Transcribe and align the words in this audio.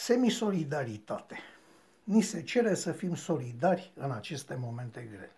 Semisolidaritate. 0.00 1.38
Ni 2.04 2.20
se 2.20 2.42
cere 2.42 2.74
să 2.74 2.92
fim 2.92 3.14
solidari 3.14 3.92
în 3.94 4.10
aceste 4.10 4.54
momente 4.60 5.08
grele. 5.10 5.36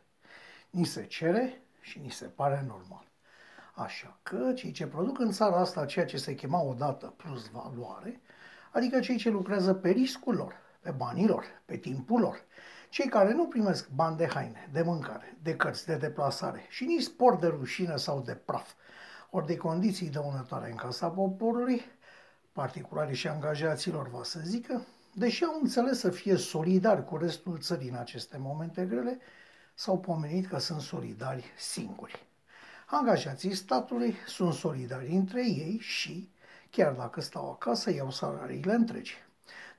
Ni 0.71 0.85
se 0.85 1.05
cere 1.05 1.63
și 1.81 1.99
ni 1.99 2.11
se 2.11 2.25
pare 2.25 2.65
normal. 2.67 3.05
Așa 3.75 4.19
că 4.23 4.53
cei 4.53 4.73
ce 4.73 4.87
produc 4.87 5.19
în 5.19 5.31
țara 5.31 5.57
asta 5.57 5.87
ceea 5.87 6.05
ce 6.05 6.17
se 6.17 6.35
chema 6.35 6.63
odată 6.63 7.07
plus 7.07 7.49
valoare, 7.49 8.21
adică 8.73 9.01
cei 9.01 9.17
ce 9.17 9.31
lucrează 9.31 9.75
pe 9.75 9.91
riscul 9.91 10.35
lor, 10.35 10.55
pe 10.81 10.91
banii 10.91 11.27
lor, 11.27 11.45
pe 11.65 11.77
timpul 11.77 12.21
lor, 12.21 12.45
cei 12.89 13.09
care 13.09 13.33
nu 13.33 13.47
primesc 13.47 13.89
bani 13.89 14.17
de 14.17 14.27
haine, 14.27 14.69
de 14.73 14.83
mâncare, 14.83 15.37
de 15.43 15.57
cărți, 15.57 15.87
de 15.87 15.97
deplasare 15.97 16.67
și 16.69 16.85
nici 16.85 17.03
sport 17.03 17.41
de 17.41 17.47
rușine 17.47 17.97
sau 17.97 18.21
de 18.21 18.35
praf, 18.35 18.73
ori 19.31 19.47
de 19.47 19.57
condiții 19.57 20.11
dăunătoare 20.11 20.71
în 20.71 20.77
casa 20.77 21.09
poporului, 21.09 21.83
particularii 22.53 23.15
și 23.15 23.29
angajaților, 23.29 24.09
va 24.09 24.23
să 24.23 24.41
zică, 24.43 24.87
deși 25.15 25.45
au 25.45 25.59
înțeles 25.63 25.99
să 25.99 26.11
fie 26.11 26.37
solidari 26.37 27.05
cu 27.05 27.17
restul 27.17 27.59
țării 27.59 27.89
în 27.89 27.97
aceste 27.97 28.37
momente 28.39 28.85
grele, 28.85 29.19
s-au 29.75 29.99
pomenit 29.99 30.47
că 30.47 30.59
sunt 30.59 30.81
solidari 30.81 31.45
singuri. 31.59 32.27
Angajații 32.87 33.55
statului 33.55 34.15
sunt 34.27 34.53
solidari 34.53 35.07
între 35.07 35.47
ei 35.47 35.79
și, 35.81 36.31
chiar 36.71 36.93
dacă 36.93 37.21
stau 37.21 37.51
acasă, 37.51 37.93
iau 37.93 38.11
salariile 38.11 38.73
întregi. 38.73 39.17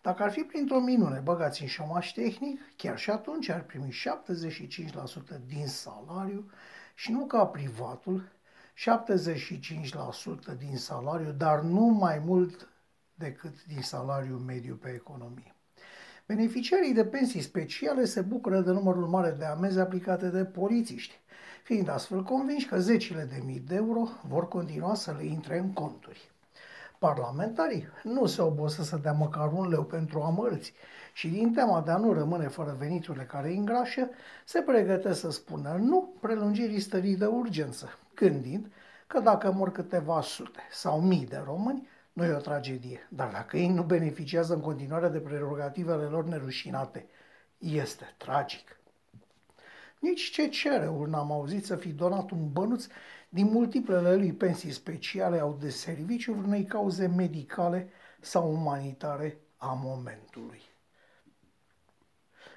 Dacă 0.02 0.24
ar 0.24 0.32
fi 0.32 0.42
printr-o 0.42 0.80
minune 0.80 1.20
băgați 1.20 1.62
în 1.62 1.68
șomaș 1.68 2.12
tehnic, 2.12 2.60
chiar 2.76 2.98
și 2.98 3.10
atunci 3.10 3.50
ar 3.50 3.64
primi 3.64 3.92
75% 3.92 5.46
din 5.46 5.68
salariu 5.68 6.52
și 6.96 7.12
nu 7.12 7.26
ca 7.26 7.46
privatul, 7.46 8.32
75% 8.76 10.58
din 10.58 10.78
salariu, 10.78 11.32
dar 11.32 11.62
nu 11.62 11.86
mai 11.86 12.20
mult 12.20 12.68
decât 13.14 13.66
din 13.66 13.82
salariul 13.82 14.40
mediu 14.40 14.76
pe 14.76 14.90
economie. 14.90 15.56
Beneficiarii 16.26 16.94
de 16.94 17.06
pensii 17.06 17.42
speciale 17.42 18.06
se 18.06 18.22
bucură 18.22 18.62
de 18.62 18.72
numărul 18.72 19.08
mare 19.08 19.32
de 19.32 19.46
amenzi 19.46 19.80
aplicate 19.80 20.30
de 20.30 20.46
polițiști, 20.46 21.20
fiind 21.64 21.88
astfel 21.88 22.24
convinși 22.24 22.68
că 22.68 22.80
zecile 22.80 23.24
de 23.24 23.42
mii 23.46 23.60
de 23.60 23.76
euro 23.76 24.08
vor 24.28 24.48
continua 24.48 24.96
să 24.96 25.12
le 25.12 25.26
intre 25.26 25.58
în 25.58 25.74
conturi. 25.74 26.33
Parlamentarii 27.04 27.88
nu 28.04 28.26
se 28.26 28.42
obosă 28.42 28.84
să 28.84 28.98
dea 28.98 29.12
măcar 29.12 29.52
un 29.52 29.70
leu 29.70 29.84
pentru 29.84 30.22
amărți 30.22 30.74
și 31.14 31.28
din 31.28 31.54
teama 31.54 31.82
de 31.82 31.92
a 31.92 31.98
nu 31.98 32.14
rămâne 32.14 32.48
fără 32.48 32.76
veniturile 32.80 33.24
care 33.24 33.48
îi 33.48 33.58
îngrașă, 33.58 34.10
se 34.46 34.62
pregătesc 34.62 35.20
să 35.20 35.32
spună 35.32 35.78
nu 35.80 36.14
prelungirii 36.20 36.80
stării 36.80 37.16
de 37.16 37.26
urgență, 37.26 37.90
gândind 38.16 38.72
că 39.08 39.20
dacă 39.20 39.52
mor 39.52 39.72
câteva 39.72 40.22
sute 40.22 40.60
sau 40.72 41.02
mii 41.02 41.26
de 41.26 41.42
români, 41.46 41.88
nu 42.14 42.24
e 42.24 42.34
o 42.34 42.38
tragedie. 42.38 43.08
Dar 43.10 43.32
dacă 43.32 43.58
ei 43.58 43.70
nu 43.70 43.84
beneficiază 43.84 44.54
în 44.54 44.62
continuare 44.62 45.08
de 45.08 45.20
prerogativele 45.20 46.04
lor 46.04 46.26
nerușinate, 46.26 47.06
este 47.58 48.14
tragic. 48.18 48.78
Nici 50.04 50.32
ce 50.32 50.48
cere 50.48 50.86
n-am 51.08 51.32
auzit 51.32 51.66
să 51.66 51.76
fi 51.76 51.90
donat 51.90 52.32
un 52.32 52.52
bănuț 52.52 52.86
din 53.30 53.46
multiplele 53.52 54.16
lui 54.16 54.34
pensii 54.34 54.72
speciale 54.72 55.40
au 55.40 55.58
de 55.60 55.70
serviciu 55.70 56.38
unei 56.46 56.64
cauze 56.64 57.08
medicale 57.08 57.90
sau 58.20 58.52
umanitare 58.52 59.40
a 59.58 59.80
momentului. 59.84 60.62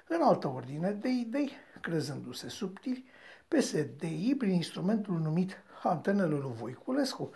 În 0.07 0.21
altă 0.21 0.47
ordine 0.47 0.91
de 0.91 1.07
idei, 1.07 1.51
crezându-se 1.81 2.49
subtili, 2.49 3.05
PSDI, 3.47 4.35
prin 4.37 4.53
instrumentul 4.53 5.19
numit 5.19 5.63
antenele 5.83 6.35
lui 6.35 6.53
Voiculescu, 6.53 7.31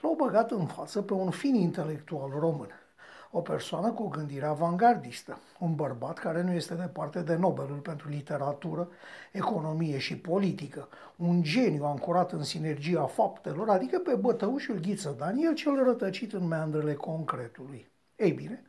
l-au 0.00 0.14
băgat 0.14 0.50
în 0.50 0.66
față 0.66 1.02
pe 1.02 1.12
un 1.12 1.30
fin 1.30 1.54
intelectual 1.54 2.30
român, 2.30 2.70
o 3.30 3.40
persoană 3.40 3.90
cu 3.90 4.02
o 4.02 4.08
gândire 4.08 4.46
avangardistă, 4.46 5.38
un 5.58 5.74
bărbat 5.74 6.18
care 6.18 6.42
nu 6.42 6.52
este 6.52 6.74
departe 6.74 7.20
de 7.20 7.34
Nobelul 7.34 7.78
pentru 7.78 8.08
literatură, 8.08 8.88
economie 9.32 9.98
și 9.98 10.16
politică, 10.16 10.88
un 11.16 11.42
geniu 11.42 11.84
ancorat 11.84 12.32
în 12.32 12.42
sinergia 12.42 13.06
faptelor, 13.06 13.68
adică 13.68 13.98
pe 13.98 14.14
bătăușul 14.14 14.78
Ghiță 14.78 15.14
Daniel 15.18 15.54
cel 15.54 15.84
rătăcit 15.84 16.32
în 16.32 16.46
meandrele 16.46 16.94
concretului. 16.94 17.90
Ei 18.16 18.32
bine, 18.32 18.62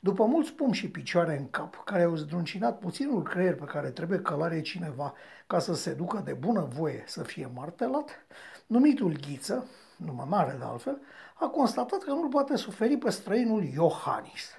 după 0.00 0.24
mulți 0.24 0.52
pum 0.52 0.72
și 0.72 0.90
picioare 0.90 1.36
în 1.36 1.50
cap, 1.50 1.84
care 1.84 2.02
au 2.02 2.14
zdruncinat 2.14 2.78
puținul 2.78 3.22
creier 3.22 3.54
pe 3.54 3.64
care 3.64 3.90
trebuie 3.90 4.18
călare 4.18 4.60
cineva 4.60 5.14
ca 5.46 5.58
să 5.58 5.74
se 5.74 5.92
ducă 5.92 6.22
de 6.24 6.32
bună 6.32 6.68
voie 6.70 7.02
să 7.06 7.22
fie 7.22 7.50
martelat, 7.54 8.26
numitul 8.66 9.16
Ghiță, 9.20 9.66
numai 9.96 10.26
mare 10.28 10.56
de 10.58 10.64
altfel, 10.64 11.00
a 11.34 11.46
constatat 11.46 12.02
că 12.02 12.10
nu-l 12.10 12.28
poate 12.28 12.56
suferi 12.56 12.96
pe 12.96 13.10
străinul 13.10 13.64
Iohannis. 13.64 14.50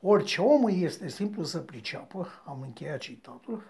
Orice 0.00 0.40
om 0.40 0.68
este 0.68 1.08
simplu 1.08 1.42
să 1.42 1.58
priceapă, 1.58 2.28
am 2.44 2.60
încheiat 2.60 2.98
citatul, 2.98 3.62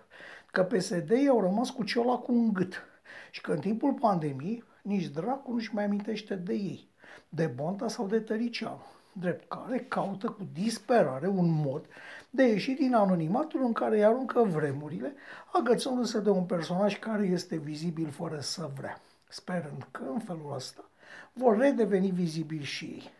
că 0.50 0.62
PSD-ii 0.62 1.28
au 1.28 1.40
rămas 1.40 1.70
cu 1.70 1.84
ciola 1.84 2.16
cu 2.16 2.32
un 2.32 2.52
gât 2.52 2.82
și 3.30 3.40
că 3.40 3.52
în 3.52 3.60
timpul 3.60 3.92
pandemiei 3.92 4.64
nici 4.82 5.06
dracu 5.06 5.52
nu-și 5.52 5.74
mai 5.74 5.84
amintește 5.84 6.34
de 6.34 6.52
ei, 6.52 6.88
de 7.28 7.46
Bonta 7.46 7.88
sau 7.88 8.06
de 8.06 8.20
Tăricianu, 8.20 8.84
drept 9.12 9.48
care 9.48 9.78
caută 9.78 10.26
cu 10.26 10.48
disperare 10.52 11.28
un 11.28 11.62
mod 11.64 11.86
de 12.30 12.42
a 12.42 12.46
ieși 12.46 12.72
din 12.72 12.94
anonimatul 12.94 13.64
în 13.64 13.72
care 13.72 13.96
îi 13.96 14.04
aruncă 14.04 14.42
vremurile, 14.42 15.14
agățându-se 15.52 16.20
de 16.20 16.30
un 16.30 16.44
personaj 16.44 16.98
care 16.98 17.26
este 17.26 17.56
vizibil 17.56 18.10
fără 18.10 18.40
să 18.40 18.70
vrea, 18.76 19.00
sperând 19.28 19.88
că 19.90 20.02
în 20.12 20.18
felul 20.18 20.52
ăsta 20.54 20.84
vor 21.32 21.58
redeveni 21.58 22.10
vizibili 22.10 22.64
și 22.64 22.84
ei. 22.84 23.10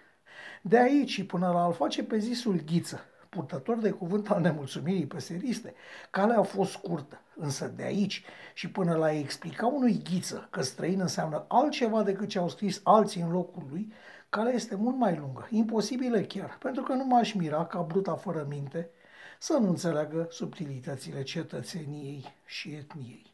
De 0.62 0.78
aici 0.78 1.10
și 1.10 1.27
până 1.27 1.50
la 1.50 1.62
a-l 1.62 1.72
face 1.72 2.05
pe 2.05 2.19
zisul 2.19 2.62
Ghiță, 2.66 3.00
purtător 3.28 3.78
de 3.78 3.91
cuvânt 3.91 4.31
al 4.31 4.41
nemulțumirii 4.41 5.06
păseriste, 5.06 5.75
calea 6.10 6.38
a 6.38 6.43
fost 6.43 6.71
scurtă, 6.71 7.21
însă 7.37 7.72
de 7.77 7.82
aici 7.82 8.25
și 8.55 8.71
până 8.71 8.94
la 8.94 9.05
a 9.05 9.19
explica 9.19 9.66
unui 9.66 10.03
Ghiță 10.03 10.49
că 10.50 10.62
străin 10.62 11.00
înseamnă 11.00 11.44
altceva 11.49 12.03
decât 12.03 12.28
ce 12.28 12.38
au 12.38 12.49
scris 12.49 12.81
alții 12.84 13.21
în 13.21 13.31
locul 13.31 13.66
lui, 13.71 13.93
calea 14.28 14.53
este 14.53 14.75
mult 14.75 14.97
mai 14.97 15.16
lungă, 15.16 15.47
imposibilă 15.50 16.21
chiar, 16.21 16.59
pentru 16.59 16.82
că 16.82 16.93
nu 16.93 17.05
m-aș 17.05 17.32
mira 17.32 17.66
ca 17.66 17.82
bruta 17.82 18.15
fără 18.15 18.47
minte 18.49 18.91
să 19.38 19.59
nu 19.61 19.69
înțeleagă 19.69 20.26
subtilitățile 20.31 21.22
cetățeniei 21.22 22.34
și 22.47 22.71
etniei. 22.71 23.33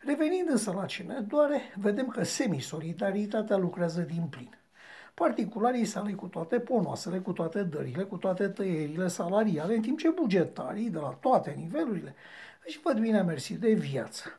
Revenind 0.00 0.48
însă 0.48 0.72
la 0.72 0.86
ce 0.86 1.02
ne 1.02 1.20
doare, 1.20 1.60
vedem 1.76 2.06
că 2.06 2.24
semisolidaritatea 2.24 3.56
lucrează 3.56 4.00
din 4.00 4.26
plin. 4.30 4.58
Particularii 5.14 5.84
sale 5.84 6.12
cu 6.12 6.26
toate 6.26 6.60
ponoasele, 6.60 7.18
cu 7.18 7.32
toate 7.32 7.62
dările, 7.62 8.02
cu 8.02 8.16
toate 8.16 8.48
tăierile 8.48 9.08
salariale, 9.08 9.74
în 9.74 9.82
timp 9.82 9.98
ce 9.98 10.08
bugetarii 10.08 10.90
de 10.90 10.98
la 10.98 11.16
toate 11.20 11.54
nivelurile 11.56 12.14
își 12.66 12.80
văd 12.82 12.98
bine 12.98 13.22
mersi 13.22 13.54
de 13.54 13.72
viață, 13.72 14.38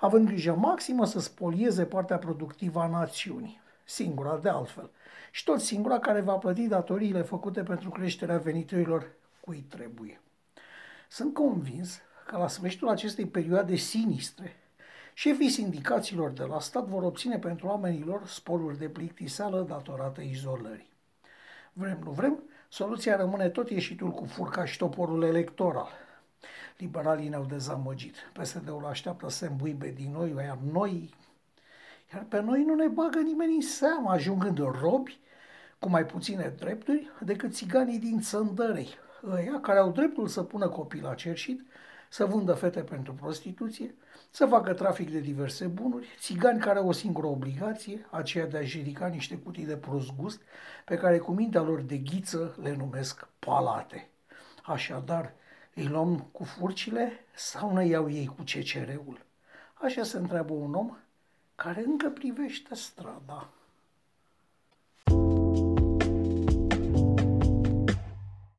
având 0.00 0.26
grijă 0.26 0.54
maximă 0.54 1.06
să 1.06 1.20
spolieze 1.20 1.84
partea 1.84 2.18
productivă 2.18 2.80
a 2.80 2.86
națiunii, 2.86 3.60
singura 3.84 4.36
de 4.36 4.48
altfel, 4.48 4.90
și 5.30 5.44
tot 5.44 5.60
singura 5.60 5.98
care 5.98 6.20
va 6.20 6.34
plăti 6.34 6.66
datoriile 6.66 7.22
făcute 7.22 7.62
pentru 7.62 7.90
creșterea 7.90 8.38
veniturilor 8.38 9.12
cui 9.40 9.64
trebuie. 9.68 10.20
Sunt 11.08 11.34
convins 11.34 12.00
că 12.26 12.36
la 12.36 12.48
sfârșitul 12.48 12.88
acestei 12.88 13.26
perioade 13.26 13.74
sinistre, 13.74 14.56
Șefii 15.16 15.48
sindicaților 15.48 16.30
de 16.30 16.42
la 16.42 16.60
stat 16.60 16.86
vor 16.86 17.02
obține 17.02 17.38
pentru 17.38 17.66
oamenilor 17.66 18.26
sporuri 18.26 18.78
de 18.78 18.88
plictiseală 18.88 19.64
datorată 19.68 20.20
izolării. 20.20 20.92
Vrem, 21.72 21.98
nu 22.04 22.10
vrem, 22.10 22.42
soluția 22.68 23.16
rămâne 23.16 23.48
tot 23.48 23.70
ieșitul 23.70 24.10
cu 24.10 24.24
furca 24.24 24.64
și 24.64 24.78
toporul 24.78 25.22
electoral. 25.22 25.88
Liberalii 26.78 27.28
ne-au 27.28 27.44
dezamăgit. 27.44 28.14
PSD-ul 28.32 28.84
așteaptă 28.84 29.28
să 29.28 29.36
se 29.36 29.46
îmbuibe 29.46 29.90
din 29.90 30.10
noi, 30.12 30.34
iar 30.36 30.58
noi, 30.72 31.14
iar 32.12 32.24
pe 32.28 32.40
noi 32.40 32.64
nu 32.64 32.74
ne 32.74 32.86
bagă 32.86 33.18
nimeni 33.18 33.54
în 33.54 33.60
seamă, 33.60 34.10
ajungând 34.10 34.58
robi 34.58 35.18
cu 35.78 35.88
mai 35.88 36.06
puține 36.06 36.54
drepturi 36.58 37.10
decât 37.20 37.54
țiganii 37.54 37.98
din 37.98 38.20
țăndărei, 38.20 38.88
ăia 39.30 39.60
care 39.60 39.78
au 39.78 39.90
dreptul 39.90 40.26
să 40.26 40.42
pună 40.42 40.68
copii 40.68 41.00
la 41.00 41.14
cerșit, 41.14 41.60
să 42.14 42.24
vândă 42.24 42.52
fete 42.52 42.82
pentru 42.82 43.12
prostituție, 43.14 43.94
să 44.30 44.46
facă 44.46 44.74
trafic 44.74 45.10
de 45.10 45.20
diverse 45.20 45.66
bunuri, 45.66 46.08
țigani 46.18 46.60
care 46.60 46.78
au 46.78 46.88
o 46.88 46.92
singură 46.92 47.26
obligație, 47.26 48.06
aceea 48.10 48.46
de 48.46 48.56
a-și 48.56 48.76
ridica 48.76 49.06
niște 49.06 49.36
cutii 49.36 49.64
de 49.64 49.76
prost 49.76 50.16
gust, 50.16 50.40
pe 50.84 50.96
care 50.96 51.18
cu 51.18 51.32
mintea 51.32 51.60
lor 51.60 51.80
de 51.80 51.96
ghiță 51.96 52.56
le 52.62 52.74
numesc 52.76 53.28
palate. 53.38 54.08
Așadar, 54.64 55.34
îi 55.74 55.86
luăm 55.86 56.18
cu 56.18 56.44
furcile 56.44 57.12
sau 57.34 57.74
ne 57.74 57.86
iau 57.86 58.10
ei 58.10 58.26
cu 58.26 58.42
CCR-ul? 58.42 59.26
Așa 59.74 60.02
se 60.02 60.16
întreabă 60.16 60.52
un 60.52 60.74
om 60.74 60.96
care 61.54 61.82
încă 61.86 62.08
privește 62.08 62.74
strada. 62.74 63.48